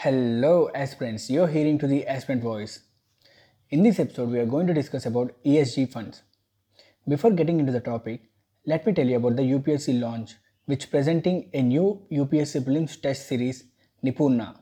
Hello 0.00 0.68
aspirants, 0.74 1.30
you're 1.30 1.48
hearing 1.48 1.78
to 1.78 1.86
the 1.86 2.06
aspirant 2.06 2.42
voice. 2.42 2.80
In 3.70 3.82
this 3.82 3.98
episode, 3.98 4.28
we 4.28 4.38
are 4.38 4.44
going 4.44 4.66
to 4.66 4.74
discuss 4.74 5.06
about 5.06 5.32
ESG 5.42 5.90
funds. 5.90 6.22
Before 7.08 7.30
getting 7.30 7.58
into 7.60 7.72
the 7.72 7.80
topic, 7.80 8.20
let 8.66 8.84
me 8.84 8.92
tell 8.92 9.06
you 9.06 9.16
about 9.16 9.36
the 9.36 9.42
UPSC 9.42 9.98
launch, 9.98 10.34
which 10.66 10.90
presenting 10.90 11.48
a 11.54 11.62
new 11.62 12.02
UPSC 12.12 12.62
prelims 12.66 13.00
test 13.00 13.26
series, 13.26 13.64
Nipurna. 14.04 14.58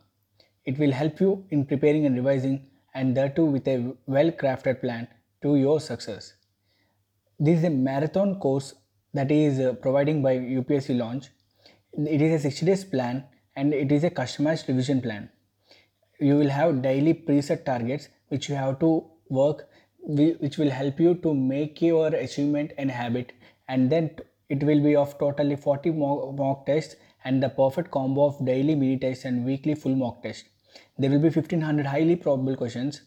It 0.67 0.79
will 0.79 0.93
help 0.93 1.19
you 1.19 1.45
in 1.51 1.67
preparing 1.67 2.07
and 2.07 2.15
revising, 2.15 2.69
and 2.95 3.19
too 3.35 3.45
with 3.45 3.67
a 3.67 3.93
well-crafted 4.07 4.81
plan 4.81 5.09
to 5.43 5.57
your 5.57 5.81
success. 5.81 6.35
This 7.41 7.59
is 7.59 7.65
a 7.65 7.71
marathon 7.71 8.39
course 8.39 8.73
that 9.13 9.33
is 9.33 9.59
uh, 9.59 9.73
providing 9.73 10.23
by 10.23 10.37
UPSC 10.37 10.97
launch. 10.97 11.31
It 11.93 12.23
is 12.23 12.45
a 12.45 12.51
60 12.51 12.67
days 12.67 12.85
plan 12.85 13.25
and 13.57 13.73
it 13.73 13.93
is 13.93 14.05
a 14.05 14.11
customized 14.11 14.69
revision 14.69 15.01
plan. 15.01 15.31
You 16.21 16.37
will 16.37 16.49
have 16.49 16.83
daily 16.83 17.15
preset 17.15 17.65
targets 17.65 18.09
which 18.29 18.49
you 18.49 18.55
have 18.55 18.79
to 18.81 19.05
work 19.29 19.69
which 20.07 20.59
will 20.59 20.71
help 20.71 21.01
you 21.01 21.15
to 21.15 21.35
make 21.35 21.81
your 21.81 22.09
achievement 22.09 22.73
and 22.77 22.91
habit 22.91 23.33
and 23.69 23.91
then 23.91 24.11
it 24.51 24.63
will 24.63 24.81
be 24.81 24.95
of 24.95 25.19
totally 25.19 25.57
40 25.57 25.91
mock, 25.93 26.67
tests 26.67 26.97
and 27.25 27.43
the 27.43 27.49
perfect 27.49 27.91
combo 27.91 28.27
of 28.27 28.45
daily 28.45 28.75
mini 28.75 28.99
tests 28.99 29.25
and 29.25 29.45
weekly 29.45 29.75
full 29.75 29.97
mock 29.97 30.23
test. 30.23 30.45
There 30.99 31.11
will 31.11 31.19
be 31.19 31.31
1500 31.31 31.87
highly 31.87 32.17
probable 32.17 32.57
questions. 32.57 33.01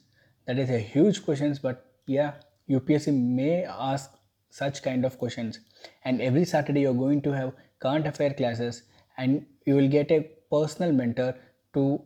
That 0.48 0.58
is 0.58 0.70
a 0.70 0.80
huge 0.80 1.24
questions 1.24 1.60
but 1.60 1.86
yeah 2.08 2.34
UPSC 2.70 3.14
may 3.14 3.64
ask 3.64 4.12
such 4.50 4.82
kind 4.82 5.06
of 5.06 5.18
questions 5.18 5.60
and 6.04 6.22
every 6.22 6.46
Saturday 6.46 6.82
you're 6.82 6.94
going 6.94 7.22
to 7.22 7.32
have 7.32 7.54
current 7.80 8.08
affair 8.08 8.34
classes 8.34 8.84
and 9.18 9.46
you 9.66 9.76
will 9.76 9.88
get 9.88 10.12
a 10.12 10.30
personal 10.50 10.92
mentor 10.92 11.36
to 11.74 12.02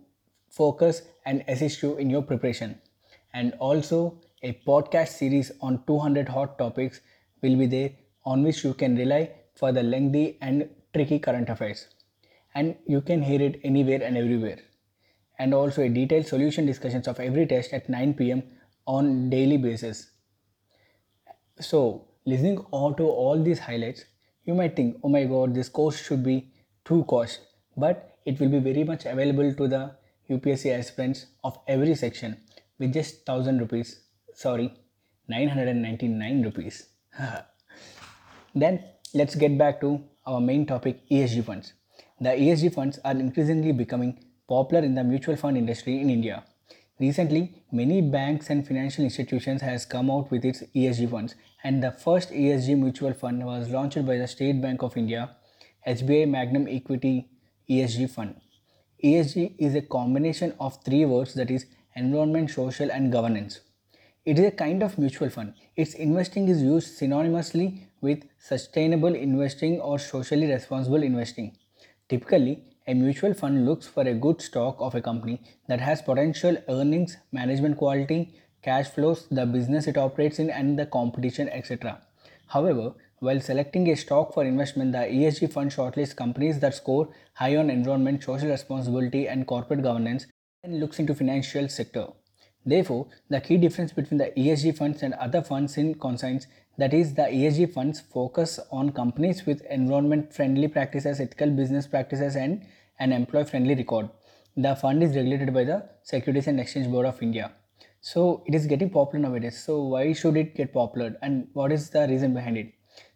focus 0.49 1.03
and 1.25 1.43
assist 1.47 1.81
you 1.81 1.97
in 1.97 2.09
your 2.09 2.21
preparation. 2.21 2.79
And 3.33 3.53
also, 3.59 4.21
a 4.43 4.53
podcast 4.67 5.09
series 5.09 5.51
on 5.61 5.83
200 5.85 6.27
hot 6.27 6.57
topics 6.57 7.01
will 7.41 7.55
be 7.55 7.67
there 7.67 7.91
on 8.25 8.43
which 8.43 8.63
you 8.63 8.73
can 8.73 8.95
rely 8.95 9.31
for 9.55 9.71
the 9.71 9.83
lengthy 9.83 10.37
and 10.41 10.69
tricky 10.93 11.19
current 11.19 11.49
affairs. 11.49 11.87
And 12.53 12.75
you 12.85 13.01
can 13.01 13.21
hear 13.21 13.41
it 13.41 13.59
anywhere 13.63 14.01
and 14.03 14.17
everywhere. 14.17 14.59
And 15.39 15.53
also 15.53 15.83
a 15.83 15.89
detailed 15.89 16.27
solution 16.27 16.65
discussions 16.65 17.07
of 17.07 17.19
every 17.19 17.45
test 17.45 17.73
at 17.73 17.87
9 17.89 18.13
pm 18.15 18.43
on 18.85 19.29
daily 19.29 19.57
basis. 19.57 20.11
So, 21.59 22.07
listening 22.25 22.57
all 22.71 22.93
to 22.95 23.03
all 23.03 23.41
these 23.41 23.59
highlights, 23.59 24.05
you 24.45 24.53
might 24.53 24.75
think, 24.75 24.97
oh 25.03 25.09
my 25.09 25.25
god, 25.25 25.53
this 25.53 25.69
course 25.69 26.01
should 26.01 26.23
be 26.23 26.51
too 26.83 27.03
cost, 27.05 27.39
but 27.77 28.10
it 28.25 28.39
will 28.39 28.49
be 28.49 28.59
very 28.59 28.83
much 28.83 29.05
available 29.05 29.53
to 29.53 29.67
the 29.67 29.91
UPSC 30.29 30.77
aspirants 30.77 31.25
of 31.43 31.57
every 31.67 31.95
section 31.95 32.37
with 32.79 32.93
just 32.93 33.27
1000 33.27 33.59
rupees. 33.59 34.01
Sorry, 34.33 34.73
999 35.27 36.43
rupees. 36.43 36.87
then 38.55 38.83
let's 39.13 39.35
get 39.35 39.57
back 39.57 39.81
to 39.81 40.03
our 40.25 40.39
main 40.39 40.65
topic 40.65 41.07
ESG 41.09 41.43
funds. 41.45 41.73
The 42.19 42.29
ESG 42.29 42.73
funds 42.73 42.99
are 43.03 43.11
increasingly 43.11 43.71
becoming 43.71 44.23
popular 44.47 44.83
in 44.83 44.95
the 44.95 45.03
mutual 45.03 45.35
fund 45.35 45.57
industry 45.57 45.99
in 45.99 46.09
India. 46.09 46.43
Recently, 46.99 47.63
many 47.71 47.99
banks 47.99 48.51
and 48.51 48.65
financial 48.65 49.03
institutions 49.03 49.61
has 49.61 49.85
come 49.85 50.11
out 50.11 50.29
with 50.29 50.45
its 50.45 50.61
ESG 50.75 51.09
funds 51.09 51.35
and 51.63 51.83
the 51.83 51.91
first 51.91 52.29
ESG 52.29 52.77
mutual 52.77 53.13
fund 53.13 53.43
was 53.43 53.69
launched 53.69 54.05
by 54.05 54.17
the 54.17 54.27
State 54.27 54.61
Bank 54.61 54.83
of 54.83 54.95
India, 54.95 55.31
SBI 55.87 56.29
Magnum 56.29 56.67
Equity 56.69 57.27
ESG 57.71 58.09
fund. 58.09 58.35
ESG 59.03 59.55
is 59.57 59.75
a 59.75 59.81
combination 59.81 60.53
of 60.59 60.77
three 60.83 61.05
words 61.05 61.33
that 61.35 61.49
is 61.49 61.65
environment, 61.95 62.49
social 62.51 62.91
and 62.91 63.11
governance. 63.11 63.61
It 64.25 64.37
is 64.37 64.45
a 64.45 64.51
kind 64.51 64.83
of 64.83 64.97
mutual 64.97 65.29
fund. 65.29 65.53
Its 65.75 65.93
investing 65.93 66.49
is 66.49 66.61
used 66.61 66.99
synonymously 66.99 67.87
with 68.01 68.25
sustainable 68.39 69.15
investing 69.15 69.79
or 69.79 69.97
socially 69.99 70.51
responsible 70.51 71.01
investing. 71.01 71.55
Typically, 72.09 72.59
a 72.87 72.93
mutual 72.93 73.33
fund 73.33 73.65
looks 73.65 73.87
for 73.87 74.03
a 74.03 74.13
good 74.13 74.41
stock 74.41 74.75
of 74.79 74.93
a 74.95 75.01
company 75.01 75.39
that 75.67 75.79
has 75.79 76.01
potential 76.01 76.57
earnings, 76.67 77.17
management 77.31 77.77
quality, 77.77 78.33
cash 78.61 78.89
flows, 78.89 79.27
the 79.31 79.45
business 79.45 79.87
it 79.87 79.97
operates 79.97 80.39
in 80.39 80.49
and 80.49 80.77
the 80.77 80.85
competition 80.85 81.47
etc. 81.49 82.01
However, 82.47 82.93
while 83.21 83.39
selecting 83.39 83.87
a 83.87 83.95
stock 83.95 84.33
for 84.33 84.43
investment, 84.43 84.93
the 84.93 84.97
ESG 84.97 85.53
fund 85.53 85.69
shortlists 85.69 86.15
companies 86.15 86.59
that 86.59 86.73
score 86.73 87.07
high 87.35 87.55
on 87.55 87.69
environment, 87.69 88.23
social 88.23 88.49
responsibility, 88.49 89.27
and 89.27 89.45
corporate 89.45 89.83
governance 89.83 90.25
and 90.63 90.79
looks 90.79 90.97
into 90.97 91.13
financial 91.13 91.69
sector. 91.69 92.07
Therefore, 92.65 93.05
the 93.29 93.39
key 93.39 93.57
difference 93.57 93.93
between 93.93 94.17
the 94.17 94.31
ESG 94.35 94.75
funds 94.75 95.03
and 95.03 95.13
other 95.13 95.43
funds 95.43 95.77
in 95.77 95.93
consigns 95.93 96.47
that 96.79 96.95
is 96.95 97.13
the 97.13 97.21
ESG 97.21 97.71
funds 97.71 98.01
focus 98.01 98.59
on 98.71 98.91
companies 98.91 99.45
with 99.45 99.61
environment 99.69 100.33
friendly 100.33 100.67
practices, 100.67 101.19
ethical 101.19 101.51
business 101.51 101.85
practices 101.85 102.35
and 102.35 102.65
an 102.99 103.11
employee 103.11 103.45
friendly 103.45 103.75
record. 103.75 104.09
The 104.57 104.75
fund 104.75 105.03
is 105.03 105.15
regulated 105.15 105.53
by 105.53 105.65
the 105.65 105.87
Securities 106.01 106.47
and 106.47 106.59
Exchange 106.59 106.87
Board 106.87 107.05
of 107.05 107.21
India. 107.21 107.51
So 107.99 108.43
it 108.47 108.55
is 108.55 108.65
getting 108.65 108.89
popular 108.89 109.29
nowadays. 109.29 109.63
So 109.63 109.83
why 109.83 110.13
should 110.13 110.37
it 110.37 110.55
get 110.55 110.73
popular 110.73 111.15
and 111.21 111.49
what 111.53 111.71
is 111.71 111.91
the 111.91 112.07
reason 112.07 112.33
behind 112.33 112.57
it? 112.57 112.73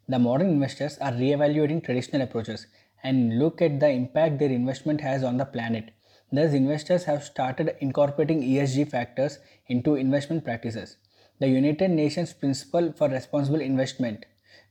The 0.07 0.19
modern 0.19 0.49
investors 0.49 0.97
are 0.99 1.13
re-evaluating 1.13 1.81
traditional 1.81 2.21
approaches 2.21 2.67
and 3.03 3.39
look 3.39 3.61
at 3.61 3.79
the 3.79 3.89
impact 3.89 4.37
their 4.37 4.49
investment 4.49 5.01
has 5.01 5.23
on 5.23 5.37
the 5.37 5.45
planet. 5.45 5.91
Thus, 6.31 6.53
investors 6.53 7.05
have 7.05 7.23
started 7.23 7.75
incorporating 7.79 8.41
ESG 8.41 8.89
factors 8.89 9.39
into 9.67 9.95
investment 9.95 10.43
practices. 10.43 10.97
The 11.39 11.47
United 11.47 11.89
Nations 11.89 12.33
Principle 12.33 12.93
for 12.93 13.09
Responsible 13.09 13.61
Investment, 13.61 14.25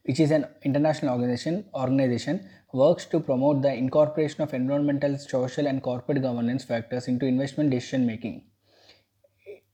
which 0.04 0.20
is 0.20 0.30
an 0.30 0.46
international 0.62 1.12
organization, 1.12 1.64
organization 1.74 2.48
works 2.72 3.06
to 3.06 3.20
promote 3.20 3.62
the 3.62 3.72
incorporation 3.72 4.42
of 4.42 4.54
environmental, 4.54 5.18
social, 5.18 5.66
and 5.66 5.82
corporate 5.82 6.22
governance 6.22 6.64
factors 6.64 7.08
into 7.08 7.26
investment 7.26 7.70
decision 7.70 8.06
making. 8.06 8.44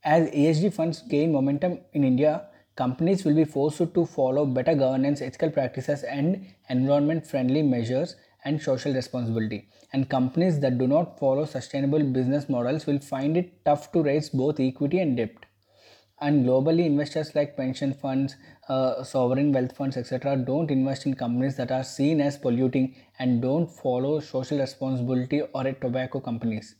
As 0.04 0.30
ESG 0.30 0.72
funds 0.72 1.02
gain 1.02 1.32
momentum 1.32 1.80
in 1.92 2.04
India, 2.04 2.49
companies 2.76 3.24
will 3.24 3.34
be 3.34 3.44
forced 3.44 3.94
to 3.94 4.06
follow 4.06 4.46
better 4.46 4.74
governance, 4.74 5.20
ethical 5.20 5.50
practices, 5.50 6.02
and 6.02 6.46
environment 6.68 7.26
friendly 7.26 7.62
measures 7.62 8.16
and 8.44 8.60
social 8.60 8.92
responsibility. 8.94 9.68
And 9.92 10.08
companies 10.08 10.60
that 10.60 10.78
do 10.78 10.86
not 10.86 11.18
follow 11.18 11.44
sustainable 11.44 12.02
business 12.02 12.48
models 12.48 12.86
will 12.86 13.00
find 13.00 13.36
it 13.36 13.64
tough 13.64 13.92
to 13.92 14.02
raise 14.02 14.30
both 14.30 14.60
equity 14.60 15.00
and 15.00 15.16
debt. 15.16 15.34
And 16.20 16.44
globally, 16.44 16.84
investors 16.84 17.34
like 17.34 17.56
pension 17.56 17.94
funds, 17.94 18.36
uh, 18.68 19.02
sovereign 19.02 19.52
wealth 19.52 19.74
funds, 19.76 19.96
etc., 19.96 20.36
don't 20.36 20.70
invest 20.70 21.06
in 21.06 21.14
companies 21.14 21.56
that 21.56 21.72
are 21.72 21.82
seen 21.82 22.20
as 22.20 22.36
polluting 22.36 22.94
and 23.18 23.40
don't 23.40 23.66
follow 23.66 24.20
social 24.20 24.58
responsibility 24.58 25.40
or 25.40 25.64
tobacco 25.72 26.20
companies. 26.20 26.76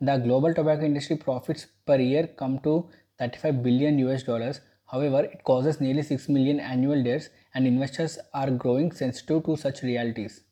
The 0.00 0.16
global 0.18 0.52
tobacco 0.54 0.84
industry 0.84 1.16
profits 1.16 1.66
per 1.86 1.96
year 1.96 2.26
come 2.26 2.58
to 2.60 2.88
35 3.18 3.62
billion 3.62 3.98
US 4.00 4.22
dollars 4.24 4.60
However, 4.90 5.24
it 5.24 5.44
causes 5.44 5.80
nearly 5.80 6.02
6 6.02 6.28
million 6.28 6.58
annual 6.58 7.02
deaths 7.02 7.28
and 7.54 7.66
investors 7.66 8.18
are 8.34 8.50
growing 8.50 8.90
sensitive 8.92 9.44
to 9.44 9.56
such 9.56 9.82
realities. 9.82 10.42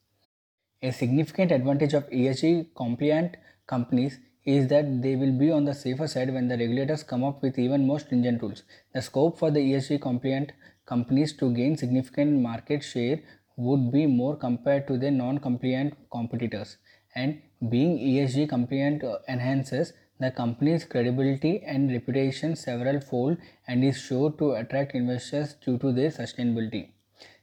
A 0.82 0.92
significant 0.92 1.50
advantage 1.50 1.94
of 1.94 2.08
ESG 2.10 2.68
compliant 2.76 3.36
companies 3.66 4.18
is 4.44 4.68
that 4.68 5.02
they 5.02 5.16
will 5.16 5.32
be 5.32 5.50
on 5.50 5.64
the 5.64 5.74
safer 5.74 6.06
side 6.06 6.32
when 6.32 6.46
the 6.48 6.56
regulators 6.56 7.02
come 7.02 7.24
up 7.24 7.42
with 7.42 7.58
even 7.58 7.86
more 7.86 7.98
stringent 7.98 8.40
rules. 8.40 8.62
The 8.94 9.02
scope 9.02 9.38
for 9.38 9.50
the 9.50 9.60
ESG 9.60 10.00
compliant 10.00 10.52
companies 10.86 11.32
to 11.38 11.52
gain 11.52 11.76
significant 11.76 12.40
market 12.40 12.84
share 12.84 13.20
would 13.56 13.90
be 13.90 14.06
more 14.06 14.36
compared 14.36 14.86
to 14.86 14.96
their 14.96 15.10
non-compliant 15.10 15.94
competitors 16.12 16.76
and 17.14 17.42
being 17.68 17.98
ESG 17.98 18.48
compliant 18.48 19.02
uh, 19.02 19.18
enhances 19.28 19.92
the 20.20 20.30
company's 20.30 20.84
credibility 20.84 21.62
and 21.64 21.90
reputation 21.90 22.56
several 22.56 23.00
fold 23.00 23.36
and 23.66 23.84
is 23.84 23.98
sure 24.00 24.30
to 24.32 24.52
attract 24.52 24.94
investors 24.94 25.54
due 25.64 25.78
to 25.78 25.92
their 25.92 26.10
sustainability. 26.10 26.90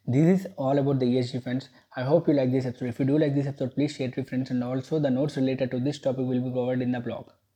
This 0.07 0.39
is 0.39 0.47
all 0.57 0.77
about 0.77 0.99
the 0.99 1.05
ESG 1.05 1.43
funds. 1.43 1.69
I 1.95 2.03
hope 2.03 2.27
you 2.27 2.33
like 2.33 2.51
this 2.51 2.65
episode. 2.65 2.89
If 2.89 2.99
you 2.99 3.05
do 3.05 3.17
like 3.17 3.35
this 3.35 3.47
episode, 3.47 3.75
please 3.75 3.95
share 3.95 4.07
it 4.09 4.15
with 4.15 4.29
friends 4.29 4.51
and 4.51 4.63
also 4.63 4.99
the 4.99 5.09
notes 5.09 5.37
related 5.37 5.71
to 5.71 5.79
this 5.79 5.99
topic 5.99 6.25
will 6.25 6.41
be 6.41 6.51
provided 6.51 6.81
in 6.81 6.91
the 6.91 6.99
blog. 6.99 7.29